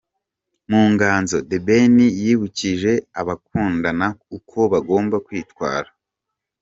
[0.69, 5.89] Mu nganzo The Ben yibukije abakundana uko bagomba kwitwara.